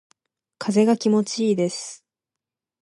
[0.57, 2.03] 風が気持ちいいです。